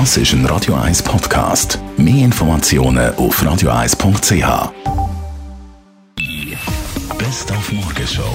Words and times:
Das 0.00 0.16
ist 0.16 0.32
ein 0.32 0.44
Radio 0.46 0.74
1 0.74 1.04
Podcast. 1.04 1.78
Mehr 1.96 2.24
Informationen 2.24 3.14
auf 3.14 3.40
radio1.ch. 3.40 4.72
Best 7.16 7.52
auf 7.52 7.72
Morgenshow 7.72 8.34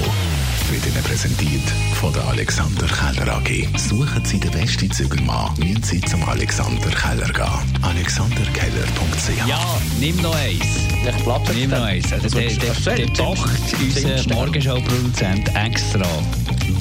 wird 0.71 0.85
Ihnen 0.85 1.03
präsentiert 1.03 1.69
von 1.99 2.13
der 2.13 2.25
Alexander 2.29 2.87
Keller 2.87 3.35
AG. 3.35 3.67
Suchen 3.77 4.23
Sie 4.23 4.39
den 4.39 4.51
besten 4.51 4.89
Zügelmann, 4.89 5.53
müssen 5.57 5.83
Sie 5.83 5.99
zum 5.99 6.23
Alexander 6.29 6.91
Keller 6.91 7.27
gehen. 7.27 7.83
alexanderkeller.ch 7.83 9.45
Ja, 9.45 9.59
nimm 9.99 10.15
noch 10.21 10.35
eins. 10.35 10.63
Ich 11.05 11.23
platze 11.23 11.51
Nimm 11.51 11.71
noch 11.71 11.81
eins. 11.83 12.13
Also 12.13 12.39
der, 12.39 12.51
der, 12.51 12.95
der 12.95 13.07
kocht 13.17 13.49
unser 13.81 14.33
Morgenshow-Produzent 14.33 15.53
extra 15.55 16.05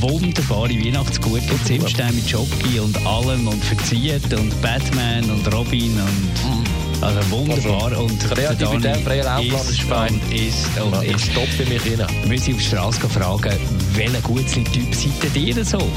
wunderbare 0.00 0.70
Weihnachtsgute, 0.70 1.62
Zimtstein 1.64 2.14
mit 2.14 2.28
Jockey 2.28 2.80
und 2.80 2.96
allem 3.06 3.48
und 3.48 3.62
verzieht 3.64 4.32
und 4.34 4.60
Batman 4.62 5.24
und 5.30 5.52
Robin 5.52 5.92
und 5.92 7.02
also 7.02 7.30
wunderbar 7.30 7.96
und 7.98 8.18
Kreativität, 8.28 8.84
der 8.84 8.94
freier 8.96 9.24
Laufplan 9.24 9.68
ist 9.68 9.82
fein. 9.82 10.14
und 10.14 10.32
ist 10.34 10.80
und 10.80 11.04
Ich 11.04 11.14
ist. 11.14 11.26
stoppe 11.30 11.68
mich 11.68 11.98
rein. 12.00 12.06
Wir 12.22 12.28
müssen 12.28 12.54
auf 12.54 12.58
die 12.60 12.64
Straße 12.66 13.08
fragen, 13.08 13.56
welcher 13.94 14.20
Gutzli-Typ 14.22 14.94
seid 14.94 15.36
ihr 15.36 15.64
so? 15.64 15.78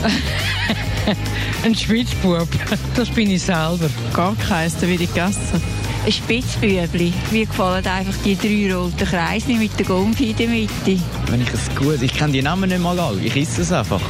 Ein 1.65 1.73
Spitzbub, 1.75 2.47
das 2.95 3.09
bin 3.09 3.31
ich 3.31 3.41
selber. 3.41 3.89
Gar 4.13 4.35
keins, 4.35 4.75
da 4.75 4.87
werde 4.87 5.03
ich 5.03 5.13
gegessen. 5.13 5.61
Ein 6.03 6.11
Spitzbübli. 6.11 7.13
Mir 7.29 7.45
gefallen 7.45 7.85
einfach 7.85 8.15
die 8.25 8.35
drei 8.35 8.73
roten 8.73 9.07
Kreise 9.07 9.53
mit 9.53 9.77
der 9.77 9.85
Gombi 9.85 10.31
in 10.31 10.35
der 10.35 10.47
Mitte. 10.47 10.99
Wenn 11.27 11.41
ich 11.41 11.53
es 11.53 11.75
gut, 11.75 12.01
ich 12.01 12.11
kenne 12.11 12.33
die 12.33 12.41
Namen 12.41 12.69
nicht 12.69 12.81
mal 12.81 12.99
alle, 12.99 13.21
ich 13.21 13.35
esse 13.35 13.61
es 13.61 13.71
einfach. 13.71 14.01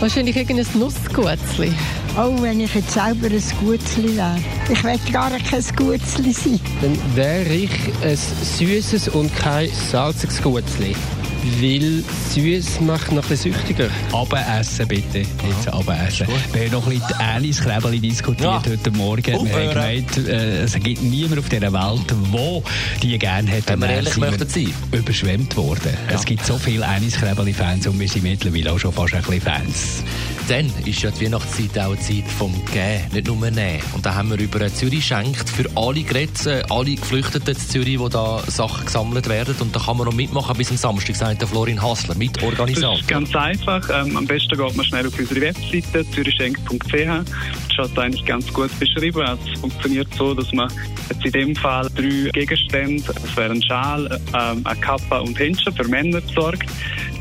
Wahrscheinlich 0.00 0.36
irgendein 0.36 0.66
Nussgutzli. 0.78 1.72
Oh, 2.16 2.42
wenn 2.42 2.60
ich 2.60 2.74
jetzt 2.74 2.90
selber 2.90 3.28
ein 3.28 3.42
Gutzli 3.60 4.16
wäre. 4.16 4.36
Ich 4.70 4.84
will 4.84 4.98
gar 5.12 5.30
kein 5.30 5.64
Gutzli 5.76 6.32
sein. 6.32 6.60
dann 6.82 6.98
wäre 7.14 7.54
ich 7.54 7.70
ein 8.02 8.16
süßes 8.16 9.08
und 9.08 9.34
kein 9.34 9.70
salziges 9.70 10.42
Gutzli. 10.42 10.94
Weil 11.42 12.04
süß 12.34 12.80
macht 12.82 13.12
noch 13.12 13.22
ein 13.22 13.28
bisschen 13.28 13.52
süchtiger. 13.54 13.88
Abessen 14.12 14.86
bitte, 14.88 15.18
jetzt 15.18 15.68
abessen. 15.72 16.26
Wir 16.52 16.64
haben 16.64 16.72
noch 16.72 16.86
ein 16.86 16.90
bisschen 16.92 17.08
die 17.08 17.14
Alice-Krebeli 17.14 18.00
diskutiert 18.00 18.40
Ja. 18.42 18.62
heute 18.66 18.90
Morgen. 18.90 19.24
Wir 19.24 19.34
haben 19.34 19.68
gemeint, 19.70 20.16
äh, 20.18 20.62
es 20.64 20.74
gibt 20.74 21.02
niemand 21.02 21.38
auf 21.38 21.48
dieser 21.48 21.72
Welt, 21.72 22.10
der 22.10 22.62
die 23.02 23.18
gerne 23.18 23.50
hätte. 23.50 23.68
Wenn 23.72 23.80
wir 23.80 23.88
ehrlich 23.88 24.16
möchten 24.18 24.48
sein. 24.48 24.72
Überschwemmt 24.92 25.56
worden. 25.56 25.96
Es 26.08 26.24
gibt 26.26 26.44
so 26.44 26.58
viele 26.58 26.86
Alice-Krebeli-Fans 26.86 27.86
und 27.86 27.98
wir 27.98 28.08
sind 28.08 28.22
mittlerweile 28.22 28.72
auch 28.72 28.78
schon 28.78 28.92
fast 28.92 29.14
ein 29.14 29.22
bisschen 29.22 29.40
Fans. 29.40 30.02
Dann 30.50 30.66
ist 30.84 31.02
ja 31.02 31.12
die 31.12 31.26
Weihnachtszeit 31.26 31.78
auch 31.78 31.92
eine 31.92 32.00
Zeit 32.00 32.24
vom 32.36 32.52
Gehen, 32.72 33.02
nicht 33.12 33.28
nur 33.28 33.36
Nehmen. 33.36 33.80
Und 33.94 34.04
da 34.04 34.16
haben 34.16 34.30
wir 34.30 34.38
über 34.40 34.66
Zürich 34.66 35.06
schenkt 35.06 35.48
für 35.48 35.70
alle 35.76 36.00
äh, 36.00 36.62
alle 36.68 36.96
Geflüchteten 36.96 37.54
in 37.54 37.56
Zürich, 37.56 38.00
wo 38.00 38.08
da 38.08 38.42
Sachen 38.48 38.84
gesammelt 38.84 39.28
werden. 39.28 39.54
Und 39.60 39.76
da 39.76 39.78
kann 39.78 39.96
man 39.96 40.06
noch 40.06 40.12
mitmachen 40.12 40.56
bis 40.56 40.72
am 40.72 40.76
Samstag, 40.76 41.14
sagt 41.14 41.40
der 41.40 41.46
Florin 41.46 41.80
Hassler, 41.80 42.08
Das 42.08 42.16
Mitorganisator. 42.16 42.98
ist 42.98 43.06
ganz 43.06 43.36
einfach. 43.36 43.88
Ähm, 43.94 44.16
am 44.16 44.26
besten 44.26 44.58
geht 44.58 44.76
man 44.76 44.84
schnell 44.84 45.06
auf 45.06 45.16
unsere 45.16 45.40
Webseite 45.40 46.10
zürichschenk.ch. 46.10 46.90
Das 46.90 47.86
steht 47.86 47.96
eigentlich 47.96 48.24
ganz 48.24 48.52
gut 48.52 48.76
beschrieben. 48.80 49.22
Also 49.22 49.42
es 49.54 49.60
funktioniert 49.60 50.08
so, 50.18 50.34
dass 50.34 50.52
man 50.52 50.68
jetzt 51.10 51.24
in 51.26 51.30
dem 51.30 51.54
Fall 51.54 51.88
drei 51.94 52.28
Gegenstände, 52.32 53.04
das 53.06 53.36
wäre 53.36 53.52
ein 53.52 53.62
Schal, 53.62 54.20
ähm, 54.34 54.66
eine 54.66 54.80
Kappe 54.80 55.22
und 55.22 55.38
Händchen 55.38 55.72
für 55.76 55.86
Männer 55.86 56.20
besorgt, 56.20 56.68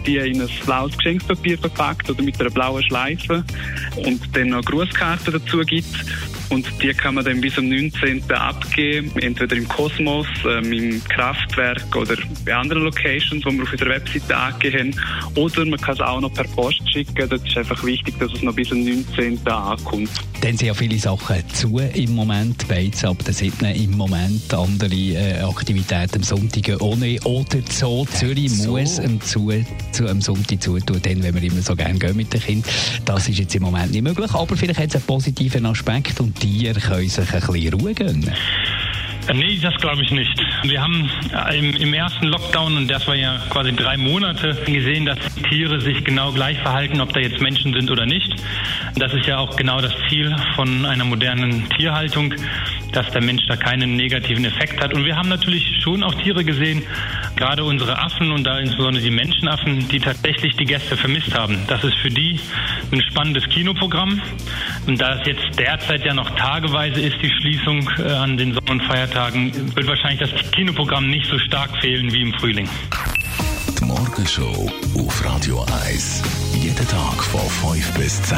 die 0.05 0.17
in 0.17 0.41
ein 0.41 0.49
blaues 0.65 0.97
Geschenkspapier 0.97 1.57
verpackt 1.57 2.09
oder 2.09 2.21
mit 2.21 2.39
einer 2.39 2.49
blauen 2.49 2.83
Schleife 2.83 3.43
und 3.97 4.21
dann 4.35 4.49
noch 4.49 4.63
Grußkarten 4.63 5.33
dazu 5.33 5.59
gibt. 5.59 5.87
Und 6.49 6.67
die 6.81 6.93
kann 6.93 7.15
man 7.15 7.25
dann 7.25 7.41
bis 7.41 7.57
am 7.57 7.69
19. 7.69 8.23
abgeben, 8.31 9.11
entweder 9.21 9.55
im 9.55 9.67
Kosmos, 9.67 10.27
ähm, 10.47 10.73
im 10.73 11.03
Kraftwerk 11.05 11.95
oder 11.95 12.15
bei 12.45 12.55
anderen 12.55 12.83
Locations, 12.83 13.43
die 13.43 13.51
wir 13.51 13.63
auf 13.63 13.71
unserer 13.71 13.89
Webseite 13.89 14.35
angegeben 14.35 14.95
haben. 14.99 15.35
Oder 15.35 15.65
man 15.65 15.79
kann 15.79 15.93
es 15.93 16.01
auch 16.01 16.19
noch 16.19 16.33
per 16.33 16.45
Post 16.45 16.81
schicken. 16.91 17.29
Das 17.29 17.41
ist 17.43 17.57
einfach 17.57 17.83
wichtig, 17.83 18.17
dass 18.19 18.33
es 18.33 18.41
noch 18.41 18.53
bis 18.53 18.71
am 18.71 18.83
19. 18.83 19.47
ankommt. 19.47 20.09
Dann 20.41 20.57
sind 20.57 20.67
ja 20.67 20.73
viele 20.73 20.97
Sachen 20.97 21.47
zu 21.49 21.77
im 21.77 22.15
Moment. 22.15 22.67
Beiz 22.67 23.03
ab 23.03 23.23
der 23.25 23.33
7. 23.33 23.65
im 23.75 23.97
Moment. 23.97 24.53
Andere 24.53 24.95
äh, 24.95 25.41
Aktivitäten 25.41 26.15
am 26.15 26.23
Sonntag 26.23 26.81
ohne. 26.81 27.19
Oder 27.25 27.59
so. 27.69 28.05
Zürich 28.05 28.51
so. 28.51 28.71
muss 28.71 28.99
am, 28.99 29.21
zu, 29.21 29.51
zu, 29.91 30.07
am 30.07 30.21
Sonntag 30.21 30.61
zutun, 30.63 30.99
dann, 31.01 31.21
wenn 31.21 31.35
wir 31.35 31.43
immer 31.43 31.61
so 31.61 31.75
gerne 31.75 31.99
gehen 31.99 32.15
mit 32.15 32.33
den 32.33 32.41
Kindern. 32.41 32.71
Das 33.05 33.27
ist 33.27 33.37
jetzt 33.37 33.53
im 33.55 33.63
Moment 33.63 33.91
nicht 33.91 34.01
möglich. 34.01 34.33
Aber 34.33 34.55
vielleicht 34.55 34.79
hat 34.79 34.89
es 34.89 34.95
einen 34.95 35.03
positiven 35.03 35.65
Aspekt 35.65 36.19
und 36.19 36.38
die 36.41 36.71
können 36.73 37.07
sich 37.07 37.19
ein 37.19 37.51
bisschen 37.51 37.73
Ruhe 37.73 37.93
gönnen. 37.93 38.27
Äh, 39.27 39.33
Nee, 39.33 39.59
das 39.61 39.75
glaube 39.75 40.01
ich 40.03 40.11
nicht. 40.11 40.33
Wir 40.63 40.81
haben 40.81 41.09
äh, 41.31 41.59
im, 41.59 41.75
im 41.75 41.93
ersten 41.93 42.27
Lockdown, 42.27 42.77
und 42.77 42.87
das 42.87 43.07
war 43.07 43.15
ja 43.15 43.37
quasi 43.49 43.71
drei 43.73 43.95
Monate, 43.95 44.55
gesehen, 44.65 45.05
dass 45.05 45.19
Tiere 45.49 45.79
sich 45.81 46.03
genau 46.03 46.31
gleich 46.31 46.57
verhalten, 46.59 46.99
ob 46.99 47.13
da 47.13 47.19
jetzt 47.19 47.39
Menschen 47.39 47.73
sind 47.73 47.91
oder 47.91 48.07
nicht. 48.07 48.33
Das 48.95 49.13
ist 49.13 49.27
ja 49.27 49.37
auch 49.37 49.55
genau 49.55 49.81
das 49.81 49.93
Ziel 50.09 50.35
von 50.55 50.83
einer 50.85 51.05
modernen 51.05 51.69
Tierhaltung, 51.77 52.33
dass 52.91 53.09
der 53.11 53.21
Mensch 53.21 53.43
da 53.47 53.55
keinen 53.55 53.95
negativen 53.95 54.45
Effekt 54.45 54.81
hat. 54.81 54.93
Und 54.93 55.05
wir 55.05 55.15
haben 55.15 55.29
natürlich 55.29 55.79
schon 55.83 56.03
auch 56.03 56.15
Tiere 56.15 56.43
gesehen, 56.43 56.81
gerade 57.39 57.63
unsere 57.63 57.97
Affen 57.97 58.31
und 58.31 58.43
da 58.43 58.59
insbesondere 58.59 59.01
die 59.01 59.11
Menschenaffen, 59.11 59.87
die 59.87 59.99
tatsächlich 59.99 60.55
die 60.57 60.65
Gäste 60.65 60.97
vermisst 60.97 61.33
haben. 61.33 61.57
Das 61.67 61.83
ist 61.85 61.95
für 61.95 62.09
die 62.09 62.37
ein 62.91 63.01
spannendes 63.01 63.47
Kinoprogramm. 63.49 64.21
Und 64.85 64.99
da 64.99 65.15
es 65.15 65.25
jetzt 65.25 65.57
derzeit 65.57 66.03
ja 66.05 66.13
noch 66.13 66.29
tageweise 66.35 66.99
ist, 66.99 67.15
die 67.21 67.31
Schließung 67.31 67.89
äh, 67.97 68.11
an 68.11 68.37
den 68.37 68.53
Sommer- 68.53 68.71
und 68.71 68.83
Feiertagen, 68.83 69.73
wird 69.73 69.87
wahrscheinlich 69.87 70.29
das 70.29 70.51
Kinoprogramm 70.51 71.09
nicht 71.09 71.27
so 71.27 71.39
stark 71.39 71.71
fehlen 71.79 72.11
wie 72.11 72.21
im 72.21 72.33
Frühling. 72.33 72.67
Die 73.79 73.85
Morgenshow 73.85 74.69
auf 74.97 75.25
Radio 75.25 75.65
1. 75.85 76.21
Jeden 76.55 76.87
Tag 76.87 77.23
von 77.23 77.73
5 77.73 77.93
bis 77.93 78.21
10. 78.23 78.37